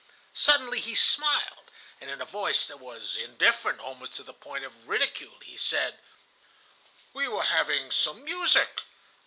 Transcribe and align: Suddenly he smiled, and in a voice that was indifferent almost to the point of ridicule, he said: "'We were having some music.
Suddenly 0.33 0.79
he 0.79 0.95
smiled, 0.95 1.69
and 1.99 2.09
in 2.09 2.21
a 2.21 2.25
voice 2.25 2.65
that 2.65 2.79
was 2.79 3.17
indifferent 3.17 3.79
almost 3.79 4.13
to 4.13 4.23
the 4.23 4.33
point 4.33 4.63
of 4.65 4.87
ridicule, 4.87 5.37
he 5.43 5.55
said: 5.55 5.99
"'We 7.13 7.27
were 7.27 7.43
having 7.43 7.91
some 7.91 8.23
music. 8.23 8.81